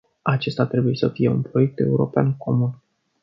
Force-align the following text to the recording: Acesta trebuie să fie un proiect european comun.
Acesta 0.21 0.65
trebuie 0.67 0.95
să 0.95 1.09
fie 1.09 1.29
un 1.29 1.41
proiect 1.41 1.79
european 1.79 2.37
comun. 2.37 2.73